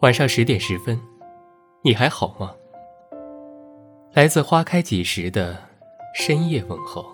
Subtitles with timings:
[0.00, 1.00] 晚上十点十分，
[1.82, 2.54] 你还好吗？
[4.12, 5.56] 来自花开几时的
[6.14, 7.06] 深夜问候。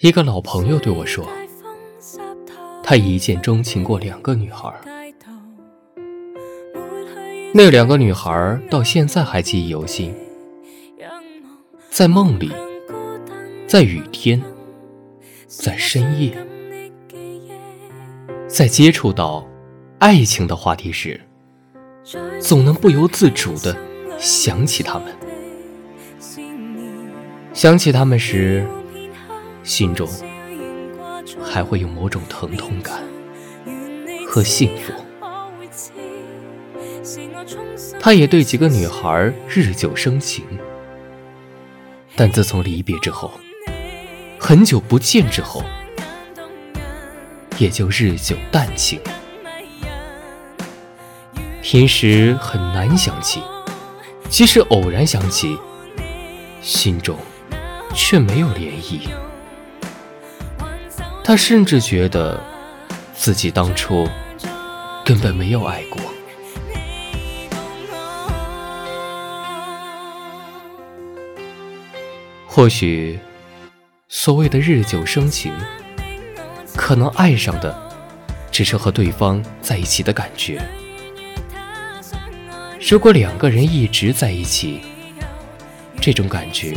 [0.00, 1.26] 一个老朋友对我说，
[2.82, 4.70] 他一见钟情过两个女孩，
[7.54, 10.14] 那两个女孩到现在还记忆犹新，
[11.88, 12.52] 在梦里，
[13.66, 14.42] 在雨天，
[15.46, 16.49] 在深夜。
[18.52, 19.46] 在接触到
[20.00, 21.20] 爱情的话题时，
[22.40, 23.76] 总能不由自主的
[24.18, 25.14] 想起他们。
[27.52, 28.66] 想起他们时，
[29.62, 30.08] 心中
[31.40, 33.00] 还会有某种疼痛感
[34.26, 34.92] 和幸福。
[38.00, 40.44] 他也对几个女孩日久生情，
[42.16, 43.30] 但自从离别之后，
[44.40, 45.62] 很久不见之后。
[47.60, 48.98] 也就日久淡情，
[51.60, 53.42] 平时很难想起，
[54.30, 55.58] 即使偶然想起，
[56.62, 57.18] 心中
[57.92, 59.10] 却没有涟漪。
[61.22, 62.42] 他甚至觉得
[63.14, 64.08] 自己当初
[65.04, 66.00] 根本没有爱过。
[72.46, 73.18] 或许，
[74.08, 75.52] 所谓的日久生情。
[76.90, 77.72] 可能爱上的
[78.50, 80.60] 只是和对方在一起的感觉。
[82.80, 84.80] 如果两个人一直在一起，
[86.00, 86.76] 这种感觉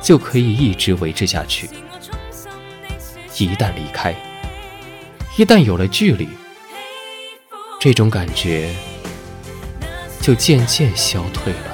[0.00, 1.68] 就可以一直维持下去。
[3.36, 4.14] 一旦离开，
[5.36, 6.26] 一旦有了距离，
[7.78, 8.74] 这种感觉
[10.22, 11.69] 就渐渐消退了。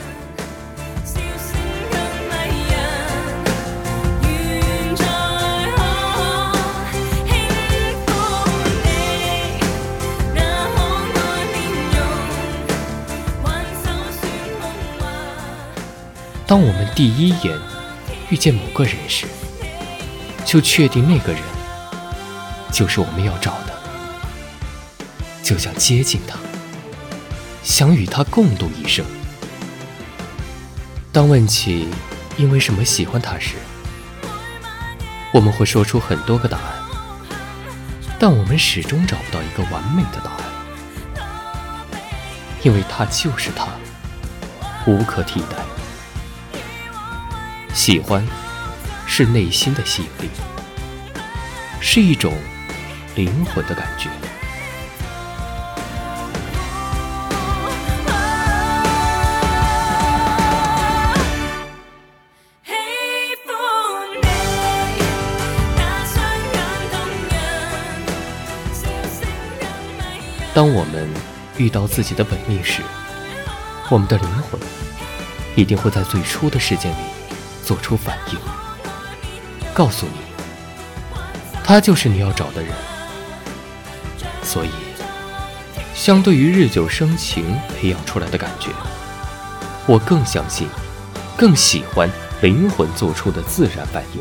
[16.47, 17.59] 当我们第一眼
[18.31, 19.27] 遇见某个人时，
[20.45, 21.43] 就确定那个人
[22.73, 23.75] 就是我们要找的，
[25.43, 26.39] 就想接近他，
[27.65, 29.05] 想与他共度一生。
[31.13, 31.89] 当问起
[32.37, 33.57] 因为什么喜欢他时，
[35.33, 36.65] 我们会说出很多个答案，
[38.21, 40.45] 但我们始终找不到一个完美的答案，
[42.63, 43.67] 因为他就是他，
[44.87, 45.57] 无可替代。
[47.77, 48.27] 喜欢，
[49.07, 50.31] 是内心的吸引力，
[51.79, 52.33] 是一种
[53.15, 54.09] 灵魂的感觉。
[70.55, 71.07] 当我们
[71.59, 72.81] 遇到自己的本命时，
[73.91, 74.59] 我们的灵魂
[75.55, 77.26] 一定会在最初的时间里。
[77.67, 78.39] 做出反应，
[79.75, 80.13] 告诉你，
[81.65, 82.73] 他就是你要找的人。
[84.41, 84.71] 所以，
[85.93, 88.71] 相对于日久生情培养出来的感觉，
[89.85, 90.69] 我更相信，
[91.37, 92.09] 更喜欢
[92.41, 94.21] 灵魂做出的自然反应。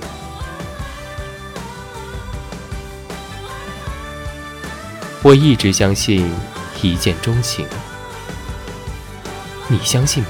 [5.21, 6.27] 我一直相信
[6.81, 7.67] 一见钟情，
[9.67, 10.29] 你相信吗？